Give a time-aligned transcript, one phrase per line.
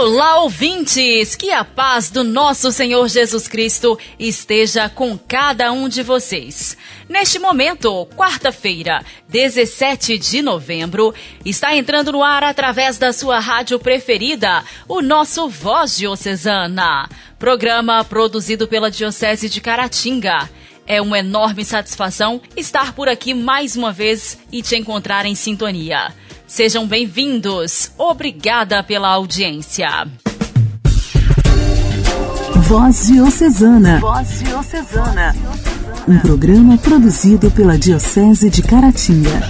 [0.00, 1.34] Olá, ouvintes!
[1.34, 6.76] Que a paz do nosso Senhor Jesus Cristo esteja com cada um de vocês.
[7.08, 11.12] Neste momento, quarta-feira, 17 de novembro,
[11.44, 18.68] está entrando no ar através da sua rádio preferida, o nosso Voz Diocesana, programa produzido
[18.68, 20.48] pela Diocese de Caratinga.
[20.86, 26.14] É uma enorme satisfação estar por aqui mais uma vez e te encontrar em sintonia.
[26.48, 27.92] Sejam bem-vindos.
[27.98, 30.08] Obrigada pela audiência.
[32.66, 34.00] Voz Diocesana.
[34.00, 35.36] Voz Diocesana.
[36.08, 39.42] Um programa produzido pela Diocese de Caratinga.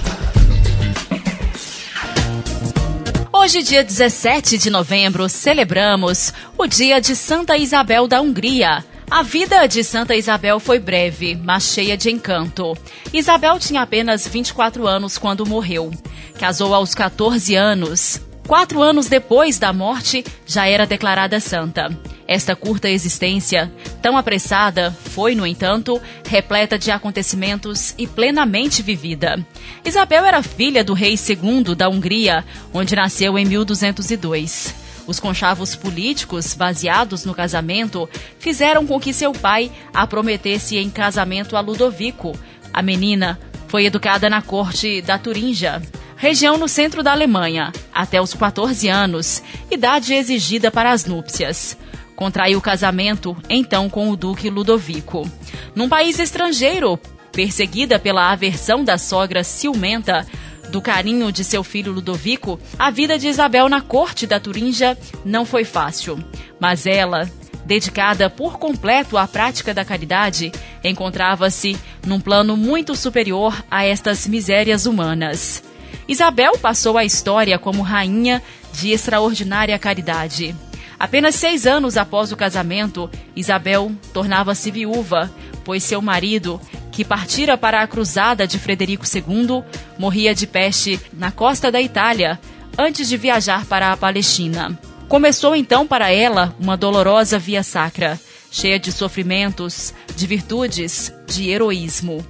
[3.31, 8.83] Hoje, dia 17 de novembro, celebramos o dia de Santa Isabel da Hungria.
[9.11, 12.77] A vida de Santa Isabel foi breve, mas cheia de encanto.
[13.11, 15.91] Isabel tinha apenas 24 anos quando morreu.
[16.37, 18.21] Casou aos 14 anos.
[18.47, 21.89] Quatro anos depois da morte, já era declarada santa.
[22.27, 29.43] Esta curta existência, tão apressada, foi, no entanto, repleta de acontecimentos e plenamente vivida.
[29.83, 34.78] Isabel era filha do rei II da Hungria, onde nasceu em 1202.
[35.09, 38.07] Os conchavos políticos, baseados no casamento,
[38.37, 42.37] fizeram com que seu pai a prometesse em casamento a Ludovico.
[42.71, 45.81] A menina foi educada na corte da Turingia,
[46.15, 51.75] região no centro da Alemanha, até os 14 anos, idade exigida para as núpcias.
[52.15, 55.27] Contraiu casamento, então, com o Duque Ludovico.
[55.73, 56.99] Num país estrangeiro,
[57.31, 60.27] perseguida pela aversão da sogra ciumenta,
[60.69, 65.45] do carinho de seu filho Ludovico, a vida de Isabel na corte da Turingia não
[65.45, 66.23] foi fácil.
[66.59, 67.29] Mas ela,
[67.65, 70.51] dedicada por completo à prática da caridade,
[70.83, 75.63] encontrava-se num plano muito superior a estas misérias humanas.
[76.07, 78.41] Isabel passou a história como rainha
[78.73, 80.55] de extraordinária caridade.
[80.99, 85.31] Apenas seis anos após o casamento, Isabel tornava-se viúva,
[85.63, 86.59] pois seu marido,
[86.91, 89.63] que partira para a cruzada de Frederico II,
[89.97, 92.39] morria de peste na costa da Itália,
[92.77, 94.77] antes de viajar para a Palestina.
[95.07, 98.19] Começou então para ela uma dolorosa via sacra,
[98.51, 102.25] cheia de sofrimentos, de virtudes, de heroísmo.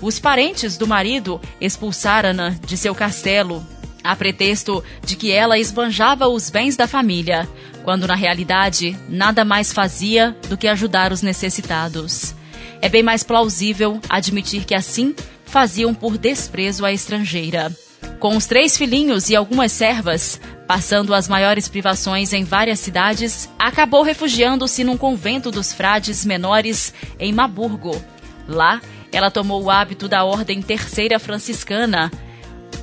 [0.00, 3.64] Os parentes do marido expulsaram-na de seu castelo,
[4.02, 7.48] a pretexto de que ela esbanjava os bens da família,
[7.84, 12.34] quando na realidade nada mais fazia do que ajudar os necessitados.
[12.80, 15.14] É bem mais plausível admitir que assim
[15.44, 17.72] faziam por desprezo à estrangeira.
[18.18, 24.02] Com os três filhinhos e algumas servas, passando as maiores privações em várias cidades, acabou
[24.02, 28.02] refugiando-se num convento dos frades menores em Maburgo.
[28.48, 28.80] Lá,
[29.12, 32.10] ela tomou o hábito da Ordem Terceira Franciscana,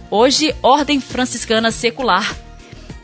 [0.10, 2.36] hoje Ordem Franciscana Secular.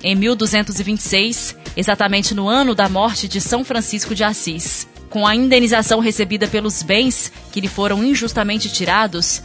[0.04, 6.00] Em 1226, exatamente no ano da morte de São Francisco de Assis com a indenização
[6.00, 9.42] recebida pelos bens que lhe foram injustamente tirados,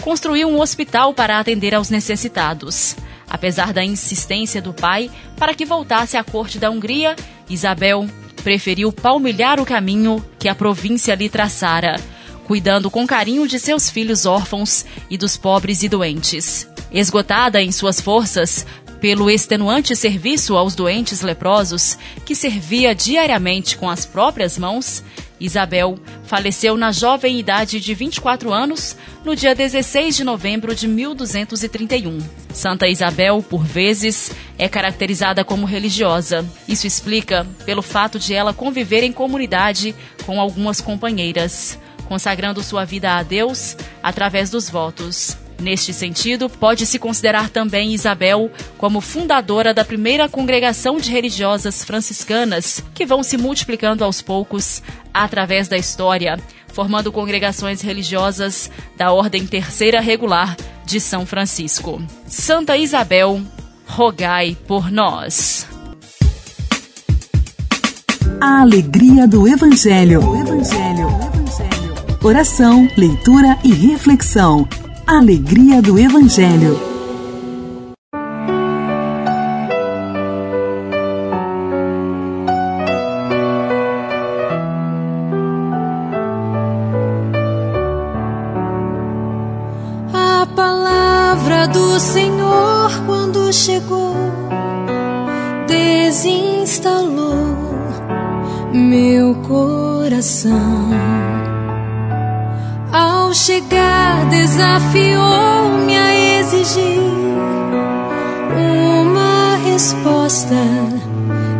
[0.00, 2.96] construiu um hospital para atender aos necessitados.
[3.28, 7.14] Apesar da insistência do pai para que voltasse à corte da Hungria,
[7.48, 8.08] Isabel
[8.42, 12.00] preferiu palmilhar o caminho que a província lhe traçara,
[12.44, 16.68] cuidando com carinho de seus filhos órfãos e dos pobres e doentes.
[16.90, 18.66] Esgotada em suas forças,
[19.00, 25.02] pelo extenuante serviço aos doentes leprosos, que servia diariamente com as próprias mãos,
[25.40, 28.94] Isabel faleceu na jovem idade de 24 anos,
[29.24, 32.18] no dia 16 de novembro de 1231.
[32.52, 36.44] Santa Isabel, por vezes, é caracterizada como religiosa.
[36.68, 39.94] Isso explica pelo fato de ela conviver em comunidade
[40.26, 45.39] com algumas companheiras, consagrando sua vida a Deus através dos votos.
[45.60, 53.04] Neste sentido, pode-se considerar também Isabel como fundadora da primeira congregação de religiosas franciscanas, que
[53.04, 54.82] vão se multiplicando aos poucos
[55.12, 62.02] através da história, formando congregações religiosas da Ordem Terceira Regular de São Francisco.
[62.26, 63.40] Santa Isabel,
[63.86, 65.66] rogai por nós.
[68.40, 70.26] A alegria do Evangelho.
[70.26, 71.06] O Evangelho.
[71.06, 71.94] O Evangelho.
[72.22, 74.66] Oração, leitura e reflexão.
[75.12, 76.78] Alegria do Evangelho.
[90.14, 94.14] A palavra do Senhor, quando chegou,
[95.66, 97.56] desinstalou
[98.72, 100.69] meu coração
[104.60, 107.00] desafiou-me a exigir
[108.54, 110.54] uma resposta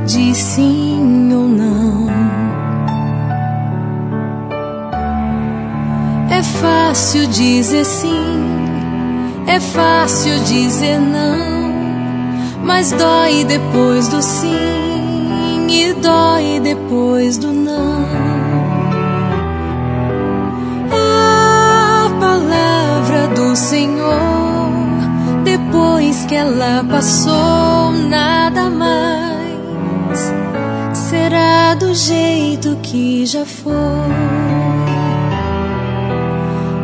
[0.06, 2.08] de sim ou não.
[6.30, 8.44] É fácil dizer sim,
[9.46, 11.72] é fácil dizer não,
[12.62, 17.59] mas dói depois do sim e dói depois do não.
[23.50, 24.70] Do Senhor,
[25.42, 30.32] depois que ela passou, nada mais
[30.94, 33.72] será do jeito que já foi.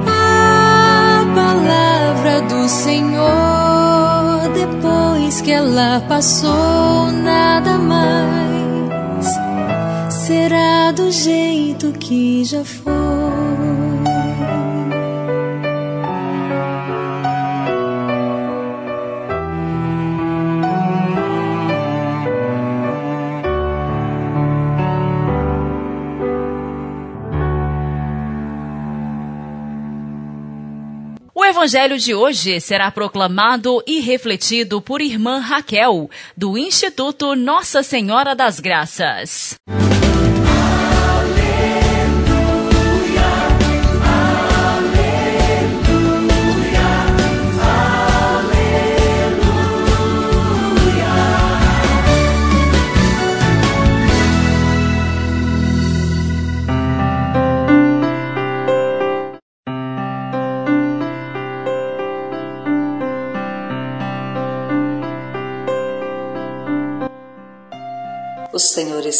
[0.08, 9.26] A palavra do Senhor, depois que ela passou, nada mais
[10.10, 12.96] será do jeito que já foi.
[31.56, 38.60] Evangelho de hoje será proclamado e refletido por irmã Raquel, do Instituto Nossa Senhora das
[38.60, 39.54] Graças.
[39.66, 39.95] O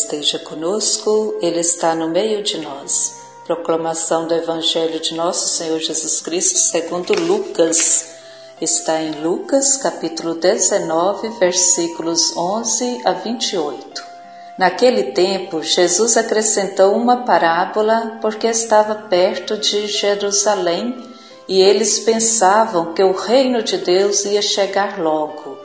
[0.06, 3.17] esteja conosco, Ele está no meio de nós.
[3.44, 8.14] Proclamação do Evangelho de Nosso Senhor Jesus Cristo segundo Lucas.
[8.61, 14.05] Está em Lucas, capítulo 19, versículos 11 a 28.
[14.56, 21.05] Naquele tempo, Jesus acrescentou uma parábola porque estava perto de Jerusalém
[21.49, 25.58] e eles pensavam que o reino de Deus ia chegar logo.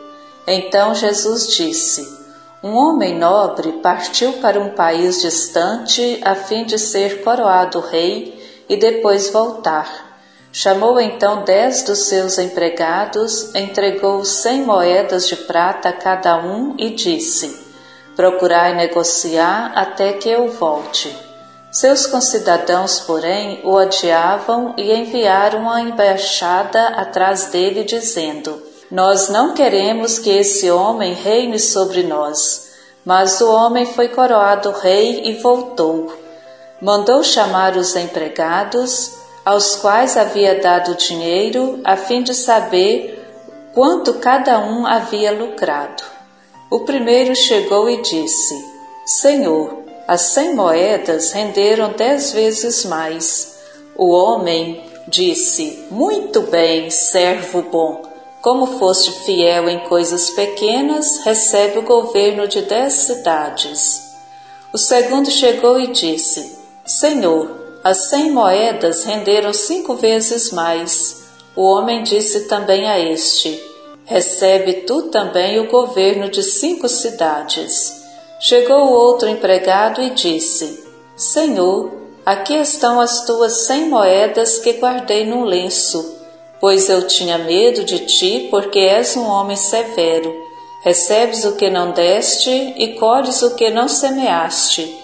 [0.48, 2.20] Então Jesus disse:
[2.63, 8.78] um homem nobre partiu para um país distante a fim de ser coroado rei e
[8.78, 10.12] depois voltar.
[10.54, 16.92] Chamou então dez dos seus empregados, entregou cem moedas de prata a cada um e
[16.92, 17.58] disse:
[18.16, 21.16] Procurai negociar até que eu volte.
[21.72, 30.20] Seus concidadãos, porém, o odiavam e enviaram uma embaixada atrás dele, dizendo: nós não queremos
[30.20, 32.70] que esse homem reine sobre nós.
[33.06, 36.14] Mas o homem foi coroado rei e voltou.
[36.82, 39.14] Mandou chamar os empregados,
[39.46, 43.18] aos quais havia dado dinheiro, a fim de saber
[43.74, 46.04] quanto cada um havia lucrado.
[46.70, 48.56] O primeiro chegou e disse:
[49.06, 53.56] Senhor, as cem moedas renderam dez vezes mais.
[53.96, 58.11] O homem disse: Muito bem, servo bom.
[58.42, 64.02] Como foste fiel em coisas pequenas, recebe o governo de dez cidades.
[64.74, 67.52] O segundo chegou e disse: Senhor,
[67.84, 71.21] as cem moedas renderam cinco vezes mais.
[71.56, 73.64] O homem disse também a este:
[74.06, 77.94] Recebe tu também o governo de cinco cidades.
[78.40, 80.83] Chegou o outro empregado e disse:
[81.16, 81.92] Senhor,
[82.26, 86.20] aqui estão as tuas cem moedas que guardei num lenço
[86.61, 90.31] pois eu tinha medo de ti, porque és um homem severo.
[90.83, 94.95] Recebes o que não deste e colhes o que não semeaste.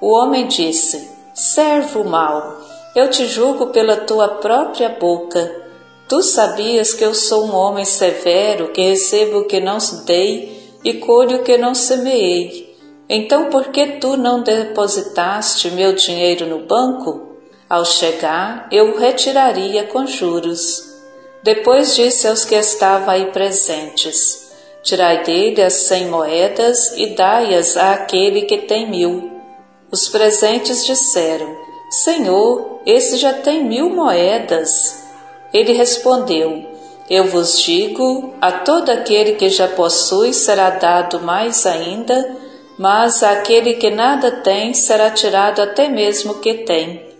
[0.00, 2.58] O homem disse: Servo mau,
[2.96, 5.62] eu te julgo pela tua própria boca.
[6.08, 10.94] Tu sabias que eu sou um homem severo, que recebo o que não dei e
[10.94, 12.74] colho o que não semeei.
[13.08, 17.36] Então, por que tu não depositaste meu dinheiro no banco?
[17.68, 20.93] Ao chegar, eu o retiraria com juros.
[21.44, 24.50] Depois disse aos que estavam aí presentes:
[24.82, 29.30] Tirai dele as cem moedas e dai-as àquele que tem mil.
[29.92, 31.54] Os presentes disseram:
[31.90, 35.04] Senhor, esse já tem mil moedas.
[35.52, 36.64] Ele respondeu:
[37.10, 42.38] Eu vos digo: a todo aquele que já possui será dado mais ainda,
[42.78, 47.13] mas àquele que nada tem será tirado até mesmo o que tem.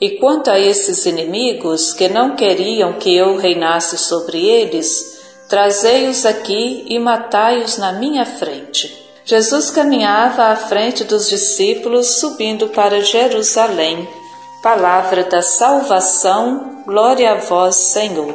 [0.00, 6.84] E quanto a esses inimigos que não queriam que eu reinasse sobre eles, trazei-os aqui
[6.88, 9.06] e matai-os na minha frente.
[9.24, 14.08] Jesus caminhava à frente dos discípulos subindo para Jerusalém.
[14.62, 18.34] Palavra da salvação, glória a vós, Senhor.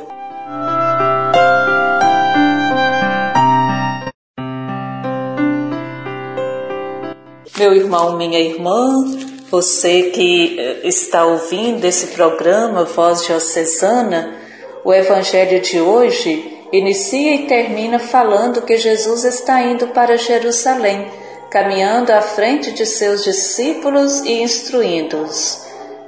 [7.57, 9.05] Meu irmão, minha irmã,
[9.53, 14.35] você que eh, está ouvindo esse programa Voz Diocesana,
[14.83, 21.05] o Evangelho de hoje inicia e termina falando que Jesus está indo para Jerusalém,
[21.51, 25.67] caminhando à frente de seus discípulos e instruindo-os.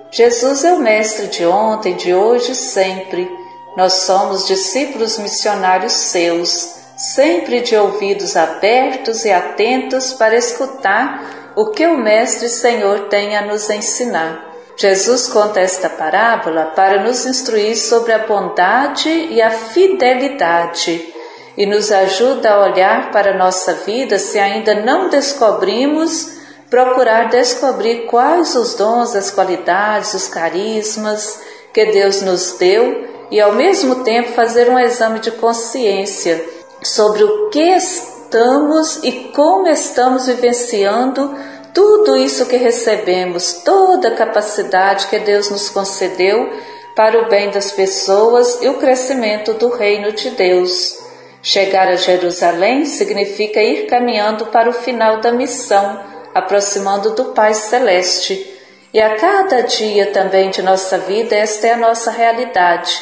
[0.10, 3.30] Jesus é o Mestre de ontem, de hoje e sempre.
[3.78, 11.88] Nós somos discípulos missionários seus, sempre de ouvidos abertos e atentos para escutar o que
[11.88, 14.54] o Mestre Senhor tem a nos ensinar.
[14.78, 21.14] Jesus conta esta parábola para nos instruir sobre a bondade e a fidelidade
[21.58, 26.36] e nos ajuda a olhar para a nossa vida se ainda não descobrimos
[26.70, 31.40] procurar descobrir quais os dons, as qualidades, os carismas
[31.74, 36.44] que Deus nos deu e ao mesmo tempo fazer um exame de consciência
[36.84, 37.62] sobre o que
[38.26, 41.36] estamos e como estamos vivenciando
[41.74, 46.52] tudo isso que recebemos, toda a capacidade que Deus nos concedeu
[46.96, 50.98] para o bem das pessoas e o crescimento do reino de Deus.
[51.44, 56.00] Chegar a Jerusalém significa ir caminhando para o final da missão
[56.34, 58.54] aproximando do Pai Celeste.
[58.94, 63.02] E a cada dia também de nossa vida, esta é a nossa realidade.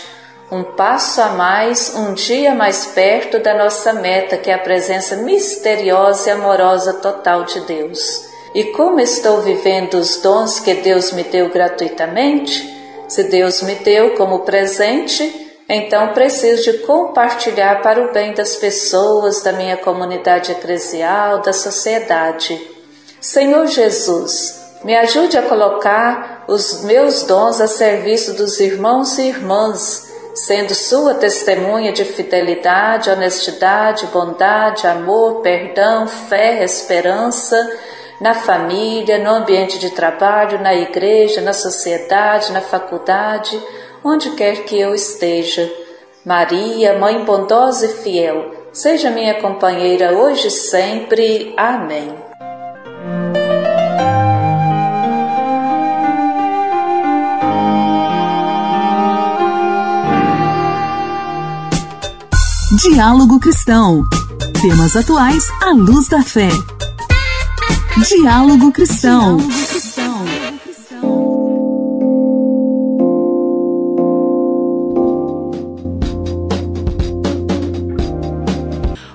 [0.53, 5.15] Um passo a mais, um dia mais perto da nossa meta, que é a presença
[5.15, 8.25] misteriosa e amorosa total de Deus.
[8.53, 12.72] E como estou vivendo os dons que Deus me deu gratuitamente?
[13.07, 19.41] Se Deus me deu como presente, então preciso de compartilhar para o bem das pessoas,
[19.41, 22.62] da minha comunidade eclesial, da sociedade.
[23.19, 30.12] Senhor Jesus, me ajude a colocar os meus dons a serviço dos irmãos e irmãs,
[30.33, 37.55] sendo sua testemunha de fidelidade, honestidade, bondade, amor, perdão, fé, esperança,
[38.19, 43.61] na família, no ambiente de trabalho, na igreja, na sociedade, na faculdade,
[44.03, 45.71] onde quer que eu esteja.
[46.25, 51.53] Maria, Mãe bondosa e fiel, seja minha companheira hoje e sempre.
[51.57, 52.15] Amém.
[62.83, 64.03] Diálogo Cristão.
[64.61, 66.49] Temas atuais à luz da fé.
[68.09, 69.37] Diálogo Cristão.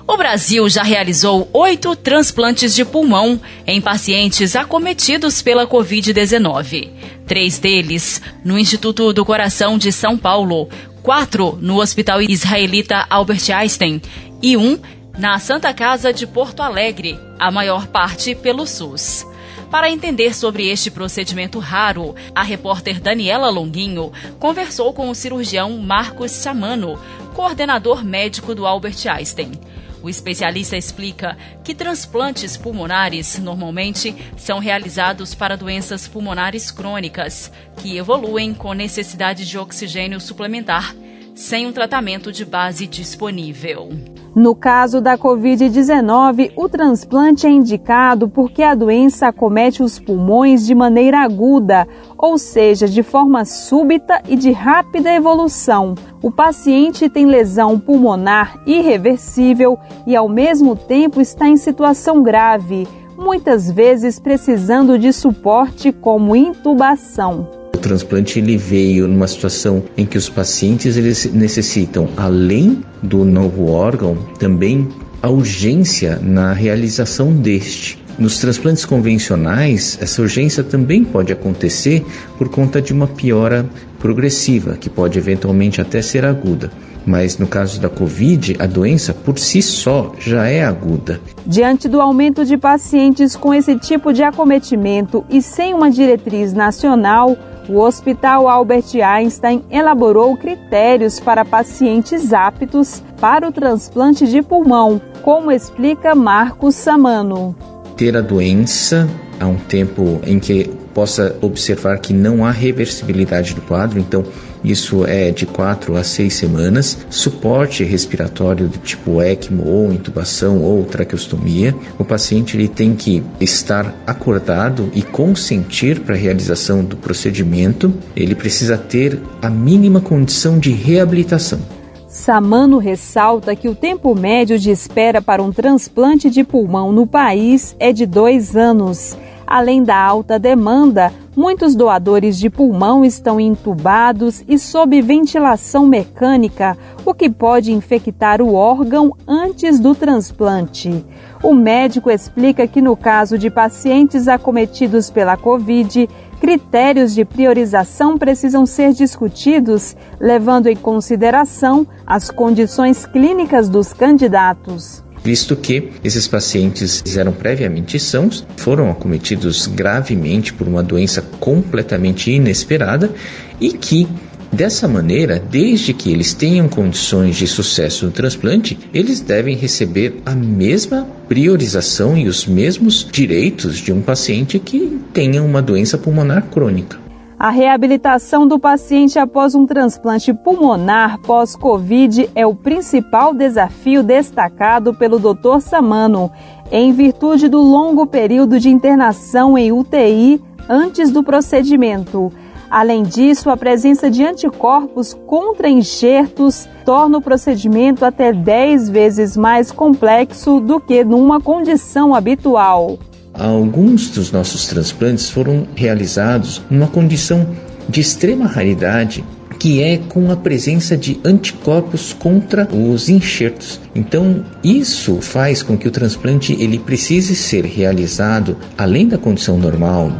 [0.07, 6.89] O Brasil já realizou oito transplantes de pulmão em pacientes acometidos pela Covid-19.
[7.27, 10.67] Três deles no Instituto do Coração de São Paulo,
[11.09, 13.99] quatro no Hospital Israelita Albert Einstein
[14.43, 14.77] e um
[15.17, 19.25] na Santa Casa de Porto Alegre, a maior parte pelo SUS.
[19.71, 26.29] Para entender sobre este procedimento raro, a repórter Daniela Longuinho conversou com o cirurgião Marcos
[26.29, 26.99] Samano,
[27.33, 29.53] coordenador médico do Albert Einstein.
[30.01, 38.53] O especialista explica que transplantes pulmonares normalmente são realizados para doenças pulmonares crônicas, que evoluem
[38.53, 40.95] com necessidade de oxigênio suplementar,
[41.39, 43.87] sem um tratamento de base disponível.
[44.35, 50.75] No caso da Covid-19, o transplante é indicado porque a doença acomete os pulmões de
[50.75, 55.95] maneira aguda, ou seja, de forma súbita e de rápida evolução.
[56.21, 62.85] O paciente tem lesão pulmonar irreversível e, ao mesmo tempo, está em situação grave,
[63.17, 67.58] muitas vezes precisando de suporte como intubação.
[67.73, 73.67] O transplante ele veio numa situação em que os pacientes eles necessitam, além do novo
[73.67, 74.87] órgão, também
[75.21, 77.99] a urgência na realização deste.
[78.17, 82.05] Nos transplantes convencionais, essa urgência também pode acontecer
[82.37, 83.65] por conta de uma piora
[83.97, 86.69] progressiva, que pode eventualmente até ser aguda.
[87.05, 91.21] Mas no caso da Covid, a doença por si só já é aguda.
[91.45, 97.37] Diante do aumento de pacientes com esse tipo de acometimento e sem uma diretriz nacional,
[97.69, 105.51] o Hospital Albert Einstein elaborou critérios para pacientes aptos para o transplante de pulmão, como
[105.51, 107.55] explica Marcos Samano.
[107.95, 109.07] Ter a doença
[109.39, 114.23] há um tempo em que possa observar que não há reversibilidade do quadro, então
[114.63, 120.83] isso é de 4 a 6 semanas, suporte respiratório do tipo ECMO ou intubação ou
[120.83, 121.75] traqueostomia.
[121.97, 127.93] O paciente ele tem que estar acordado e consentir para a realização do procedimento.
[128.15, 131.59] Ele precisa ter a mínima condição de reabilitação.
[132.07, 137.75] Samano ressalta que o tempo médio de espera para um transplante de pulmão no país
[137.79, 139.15] é de dois anos.
[139.45, 147.13] Além da alta demanda, muitos doadores de pulmão estão entubados e sob ventilação mecânica, o
[147.13, 151.05] que pode infectar o órgão antes do transplante.
[151.41, 156.09] O médico explica que, no caso de pacientes acometidos pela Covid,
[156.41, 165.55] critérios de priorização precisam ser discutidos, levando em consideração as condições clínicas dos candidatos visto
[165.55, 173.11] que esses pacientes eram previamente sãos, foram acometidos gravemente por uma doença completamente inesperada
[173.59, 174.07] e que
[174.51, 180.33] Dessa maneira, desde que eles tenham condições de sucesso no transplante, eles devem receber a
[180.33, 187.08] mesma priorização e os mesmos direitos de um paciente que tenha uma doença pulmonar crônica.
[187.39, 195.17] A reabilitação do paciente após um transplante pulmonar pós-Covid é o principal desafio destacado pelo
[195.17, 195.61] Dr.
[195.61, 196.29] Samano,
[196.69, 202.29] em virtude do longo período de internação em UTI antes do procedimento.
[202.69, 209.71] Além disso, a presença de anticorpos contra enxertos torna o procedimento até 10 vezes mais
[209.71, 212.99] complexo do que numa condição habitual.
[213.39, 217.47] Alguns dos nossos transplantes foram realizados numa condição
[217.87, 219.23] de extrema raridade
[219.57, 223.79] que é com a presença de anticorpos contra os enxertos.
[223.93, 230.13] Então, isso faz com que o transplante ele precise ser realizado além da condição normal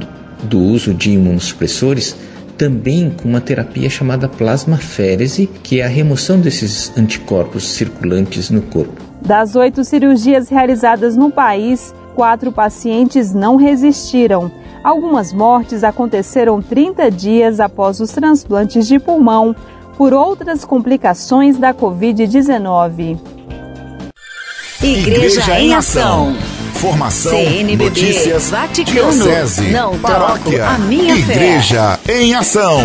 [0.44, 2.16] do uso de imunossupressores,
[2.58, 9.02] também com uma terapia chamada plasmaférese, que é a remoção desses anticorpos circulantes no corpo.
[9.26, 14.52] Das oito cirurgias realizadas no país, quatro pacientes não resistiram.
[14.84, 19.56] Algumas mortes aconteceram 30 dias após os transplantes de pulmão
[19.98, 23.18] por outras complicações da Covid-19.
[24.82, 26.36] Igreja, Igreja em Ação.
[26.74, 32.22] Formação, CNBB, notícias, Vaticano, diocese, não paróquia, a minha Igreja fé.
[32.22, 32.82] em Ação.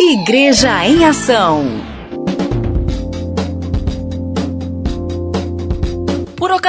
[0.00, 1.93] Igreja em Ação.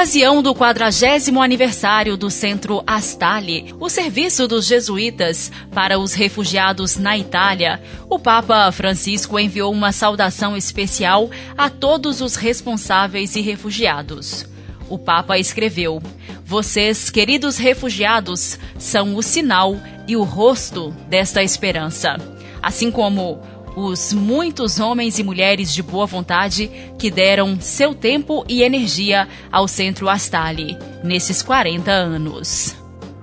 [0.05, 7.17] Ocasião do 40 aniversário do Centro Astali, o serviço dos jesuítas para os refugiados na
[7.17, 14.47] Itália, o Papa Francisco enviou uma saudação especial a todos os responsáveis e refugiados.
[14.87, 15.99] O Papa escreveu:
[16.45, 19.75] Vocês, queridos refugiados, são o sinal
[20.07, 22.15] e o rosto desta esperança.
[22.61, 23.41] Assim como
[23.75, 29.67] os muitos homens e mulheres de boa vontade que deram seu tempo e energia ao
[29.67, 32.75] Centro Astali nesses 40 anos.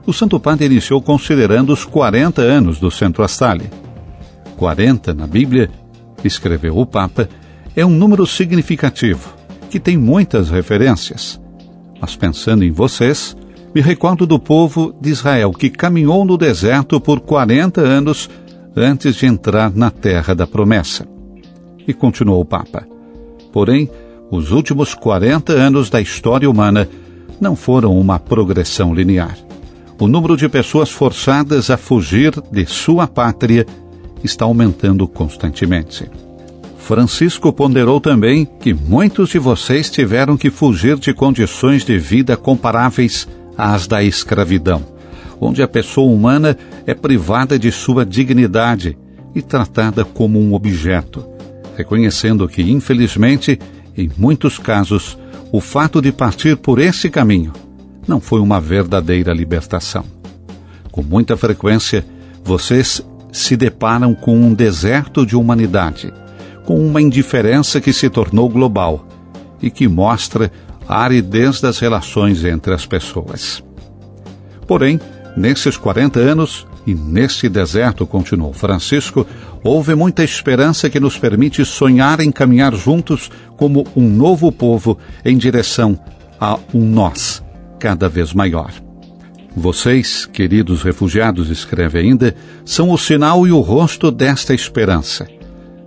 [0.07, 3.71] O Santo Padre iniciou considerando os 40 anos do Centro Astali.
[4.57, 5.71] 40 na Bíblia,
[6.23, 7.29] escreveu o Papa,
[7.75, 9.35] é um número significativo,
[9.71, 11.41] que tem muitas referências.
[12.01, 13.37] Mas pensando em vocês,
[13.75, 18.29] me recordo do povo de Israel que caminhou no deserto por 40 anos
[18.77, 21.07] antes de entrar na terra da promessa.
[21.87, 22.87] E continuou o Papa.
[23.53, 23.91] Porém,
[24.31, 26.89] os últimos 40 anos da história humana
[27.41, 29.37] não foram uma progressão linear.
[29.99, 33.67] O número de pessoas forçadas a fugir de sua pátria
[34.25, 36.09] está aumentando constantemente.
[36.79, 43.29] Francisco ponderou também que muitos de vocês tiveram que fugir de condições de vida comparáveis
[43.57, 44.92] às da escravidão
[45.43, 48.97] onde a pessoa humana é privada de sua dignidade
[49.35, 51.27] e tratada como um objeto,
[51.77, 53.59] reconhecendo que, infelizmente,
[53.97, 55.19] em muitos casos,
[55.51, 57.53] o fato de partir por esse caminho
[58.07, 60.05] não foi uma verdadeira libertação.
[60.93, 62.07] Com muita frequência,
[62.45, 66.13] vocês se deparam com um deserto de humanidade,
[66.65, 69.09] com uma indiferença que se tornou global
[69.61, 70.53] e que mostra
[70.87, 73.63] a aridez das relações entre as pessoas.
[74.67, 75.01] Porém,
[75.37, 79.27] Nesses 40 anos e nesse deserto, continuou Francisco,
[79.63, 85.39] houve muita esperança que nos permite sonhar em caminhar juntos como um novo povo em
[85.39, 85.99] direção
[86.41, 87.43] a um nós
[87.79, 88.73] cada vez maior.
[89.57, 95.27] Vocês, queridos refugiados, escreve ainda, são o sinal e o rosto desta esperança.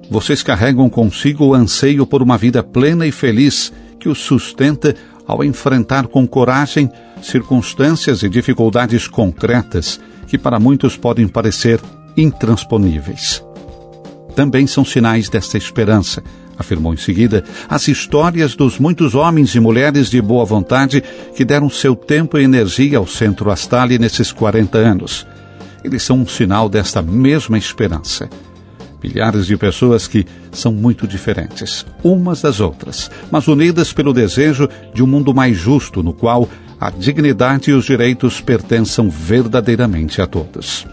[0.10, 4.96] Vocês carregam consigo o anseio por uma vida plena e feliz que os sustenta
[5.28, 6.90] ao enfrentar com coragem
[7.22, 11.80] circunstâncias e dificuldades concretas que para muitos podem parecer
[12.18, 13.44] intransponíveis.
[14.36, 16.22] Também são sinais desta esperança,
[16.58, 21.04] afirmou em seguida, as histórias dos muitos homens e mulheres de boa vontade
[21.36, 25.26] que deram seu tempo e energia ao Centro Astali nesses 40 anos.
[25.84, 28.30] Eles são um sinal desta mesma esperança.
[29.04, 35.04] Milhares de pessoas que são muito diferentes, umas das outras, mas unidas pelo desejo de
[35.04, 36.50] um mundo mais justo, no qual
[36.80, 40.86] a dignidade e os direitos pertençam verdadeiramente a todos.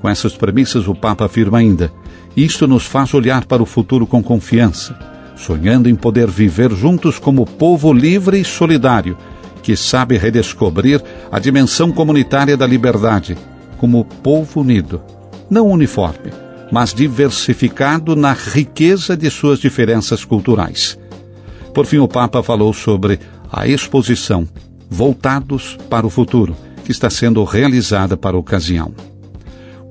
[0.00, 1.92] Com essas premissas, o Papa afirma ainda:
[2.36, 4.98] isto nos faz olhar para o futuro com confiança,
[5.36, 9.16] sonhando em poder viver juntos como povo livre e solidário,
[9.62, 13.36] que sabe redescobrir a dimensão comunitária da liberdade,
[13.78, 15.02] como povo unido,
[15.48, 16.30] não uniforme,
[16.70, 20.98] mas diversificado na riqueza de suas diferenças culturais.
[21.74, 23.18] Por fim, o Papa falou sobre
[23.52, 24.46] a exposição
[24.90, 28.92] Voltados para o Futuro, que está sendo realizada para a ocasião.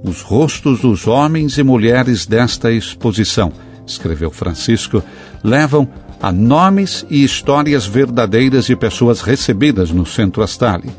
[0.03, 3.51] Os rostos dos homens e mulheres desta exposição,
[3.87, 5.01] escreveu Francisco,
[5.43, 5.87] levam
[6.21, 10.89] a nomes e histórias verdadeiras de pessoas recebidas no Centro Astali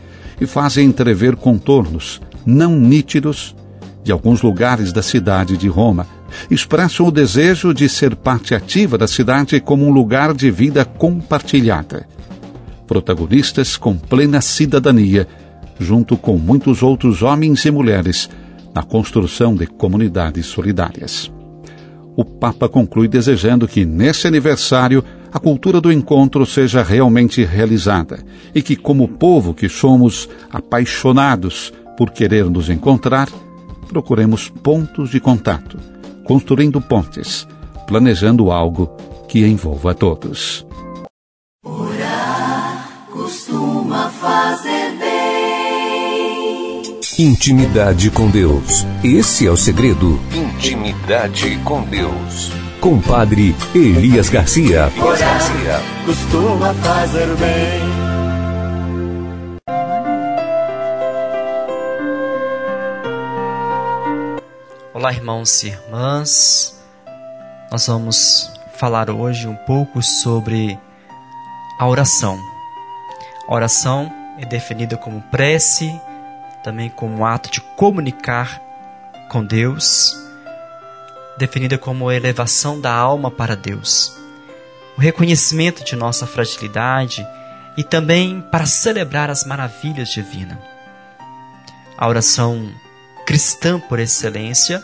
[0.40, 3.54] e fazem entrever contornos não nítidos
[4.02, 6.06] de alguns lugares da cidade de Roma.
[6.50, 12.06] Expressam o desejo de ser parte ativa da cidade como um lugar de vida compartilhada.
[12.90, 15.29] Protagonistas com plena cidadania,
[15.79, 18.29] junto com muitos outros homens e mulheres,
[18.74, 21.31] na construção de comunidades solidárias.
[22.16, 28.61] O Papa conclui desejando que, nesse aniversário, a cultura do encontro seja realmente realizada e
[28.61, 33.29] que, como povo que somos apaixonados por querer nos encontrar,
[33.88, 35.79] procuremos pontos de contato,
[36.24, 37.46] construindo pontes,
[37.87, 38.88] planejando algo
[39.29, 40.66] que envolva todos.
[47.22, 48.87] Intimidade com Deus.
[49.04, 50.18] Esse é o segredo.
[50.33, 52.50] Intimidade com Deus.
[52.80, 54.90] Compadre Elias Garcia.
[54.98, 55.38] Orar
[56.06, 57.83] costuma fazer bem.
[64.94, 66.83] Olá, irmãos e irmãs.
[67.70, 70.78] Nós vamos falar hoje um pouco sobre
[71.78, 72.38] a oração.
[73.46, 76.00] A oração é definida como prece,
[76.62, 78.61] também como ato de comunicar
[79.29, 80.16] com Deus,
[81.38, 84.16] definida como elevação da alma para Deus,
[84.96, 87.27] o reconhecimento de nossa fragilidade
[87.77, 90.59] e também para celebrar as maravilhas divinas.
[91.96, 92.68] A oração
[93.27, 94.83] cristã por excelência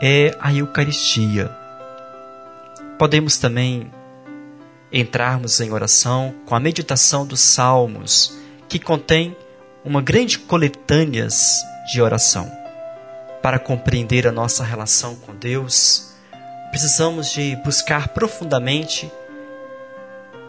[0.00, 1.50] é a Eucaristia.
[2.98, 3.90] Podemos também
[4.92, 8.36] entrarmos em oração com a meditação dos Salmos,
[8.68, 9.36] que contém
[9.84, 11.28] uma grande coletânea
[11.90, 12.50] de oração.
[13.42, 16.12] Para compreender a nossa relação com Deus,
[16.70, 19.10] precisamos de buscar profundamente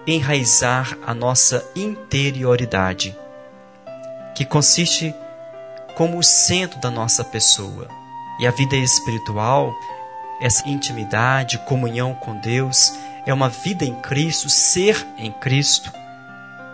[0.08, 3.15] enraizar a nossa interioridade,
[4.36, 5.13] que consiste
[5.96, 7.88] como o centro da nossa pessoa.
[8.39, 9.74] E a vida espiritual,
[10.42, 12.94] essa intimidade, comunhão com Deus,
[13.26, 15.92] é uma vida em Cristo, ser em Cristo,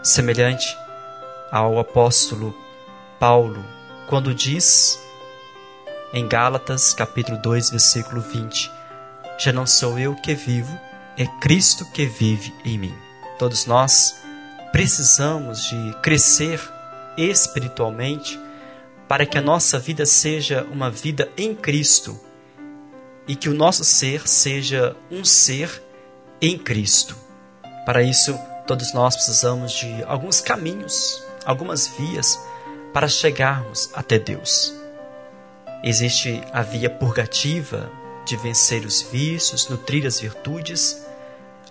[0.03, 0.77] semelhante
[1.51, 2.55] ao apóstolo
[3.19, 3.63] Paulo,
[4.07, 4.99] quando diz
[6.13, 8.71] em Gálatas, capítulo 2, versículo 20:
[9.37, 10.77] Já não sou eu que vivo,
[11.17, 12.93] é Cristo que vive em mim.
[13.37, 14.15] Todos nós
[14.71, 16.61] precisamos de crescer
[17.17, 18.39] espiritualmente
[19.07, 22.19] para que a nossa vida seja uma vida em Cristo
[23.27, 25.81] e que o nosso ser seja um ser
[26.41, 27.15] em Cristo.
[27.85, 32.39] Para isso, todos nós precisamos de alguns caminhos, algumas vias
[32.93, 34.73] para chegarmos até Deus.
[35.83, 37.91] Existe a via purgativa
[38.25, 41.05] de vencer os vícios, nutrir as virtudes,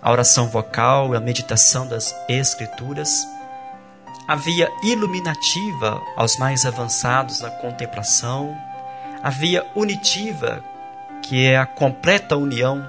[0.01, 3.25] a oração vocal e a meditação das Escrituras
[4.27, 8.57] a via iluminativa aos mais avançados na contemplação,
[9.21, 10.63] a via unitiva,
[11.21, 12.83] que é a completa união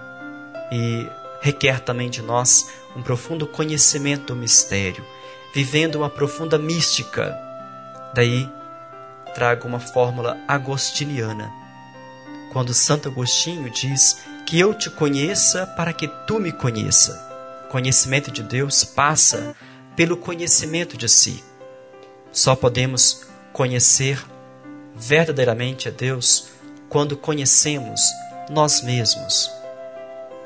[0.72, 1.06] e
[1.42, 5.04] requer também de nós um profundo conhecimento do mistério,
[5.56, 7.34] vivendo uma profunda mística.
[8.12, 8.46] Daí
[9.34, 11.50] trago uma fórmula agostiniana.
[12.52, 17.18] Quando Santo Agostinho diz que eu te conheça para que tu me conheça.
[17.70, 19.56] Conhecimento de Deus passa
[19.96, 21.42] pelo conhecimento de si.
[22.30, 24.22] Só podemos conhecer
[24.94, 26.50] verdadeiramente a Deus
[26.90, 28.02] quando conhecemos
[28.50, 29.50] nós mesmos.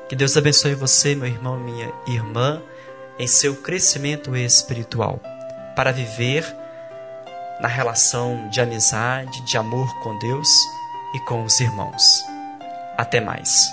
[0.07, 2.61] Que Deus abençoe você, meu irmão minha irmã,
[3.21, 5.21] em seu crescimento espiritual,
[5.75, 6.43] para viver
[7.61, 10.49] na relação de amizade, de amor com Deus
[11.13, 12.23] e com os irmãos.
[12.97, 13.71] Até mais.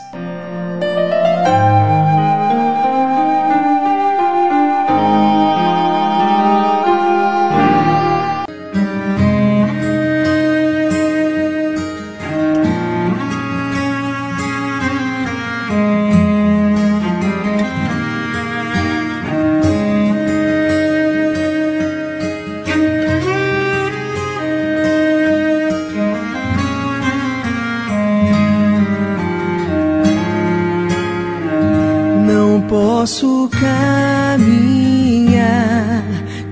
[32.98, 34.42] Posso caminhar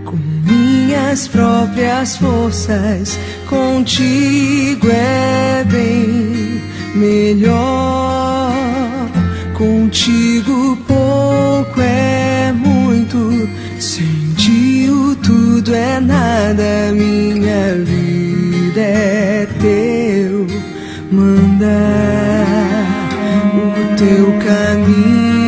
[0.05, 3.19] com minhas próprias forças.
[3.49, 6.63] Contigo é bem
[6.95, 8.53] melhor.
[9.55, 13.49] Contigo pouco é muito.
[13.81, 14.07] Sem
[14.37, 16.93] ti o tudo é nada.
[16.93, 20.47] Minha vida é teu
[21.11, 22.47] mandar
[23.53, 25.46] o teu caminho.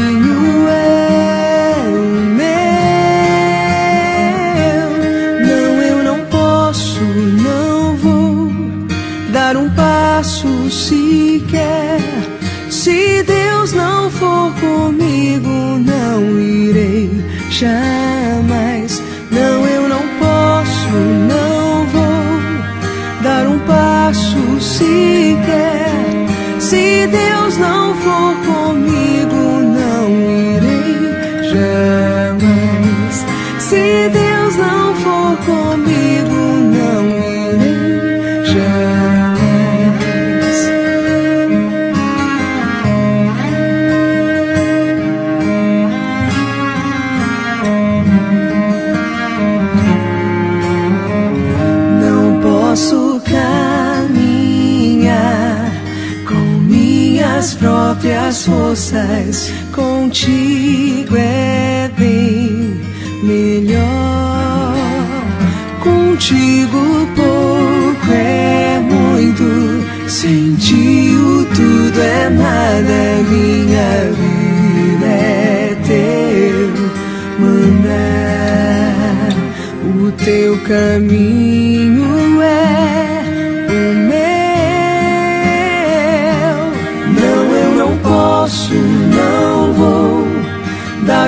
[17.58, 19.02] Jamais.
[19.32, 20.90] Não, eu não posso,
[21.28, 25.90] não vou dar um passo sequer.
[26.60, 28.57] Se Deus não for comigo,
[58.78, 62.80] forças, contigo é bem
[63.24, 64.76] melhor.
[65.82, 73.18] Contigo pouco é muito, sem ti o tudo é nada.
[73.28, 76.70] Minha vida é teu
[77.40, 78.48] mandar,
[79.84, 82.37] o teu caminho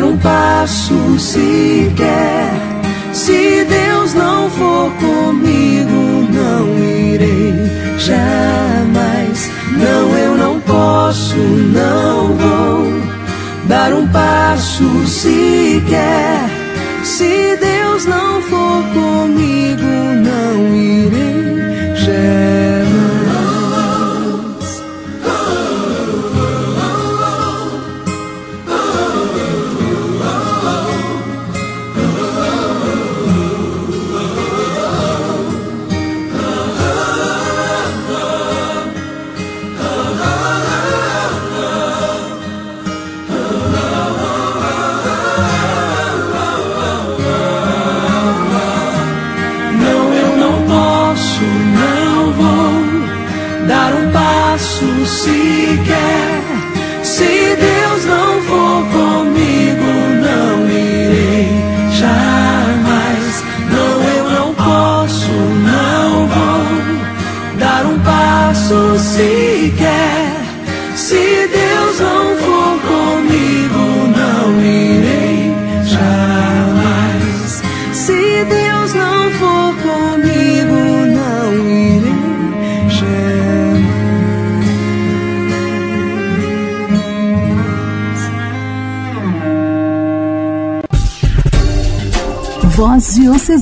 [0.01, 2.51] dar um passo sequer.
[3.13, 7.55] Se Deus não for comigo, não irei
[7.99, 9.51] jamais.
[9.73, 12.87] Não, eu não posso, não vou
[13.67, 16.49] dar um passo sequer.
[17.05, 21.30] Se Deus não for comigo, não irei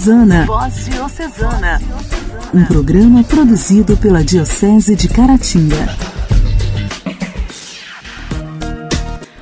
[0.09, 0.47] Diocesana.
[0.47, 1.83] Voz Diocesana.
[2.55, 5.77] Um programa produzido pela Diocese de Caratinga.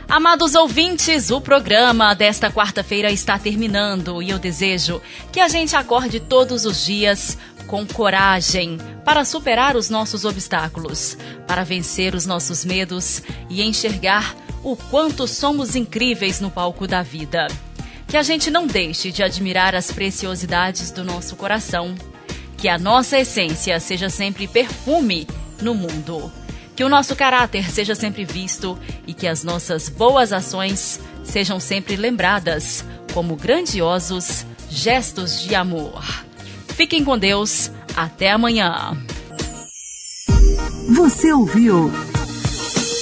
[0.09, 5.00] Amados ouvintes, o programa desta quarta-feira está terminando e eu desejo
[5.31, 11.62] que a gente acorde todos os dias com coragem para superar os nossos obstáculos, para
[11.62, 17.46] vencer os nossos medos e enxergar o quanto somos incríveis no palco da vida.
[18.06, 21.94] Que a gente não deixe de admirar as preciosidades do nosso coração.
[22.56, 25.26] Que a nossa essência seja sempre perfume
[25.60, 26.30] no mundo.
[26.74, 31.96] Que o nosso caráter seja sempre visto e que as nossas boas ações sejam sempre
[31.96, 36.04] lembradas como grandiosos gestos de amor.
[36.68, 37.70] Fiquem com Deus.
[37.96, 38.94] Até amanhã.
[40.94, 41.90] Você ouviu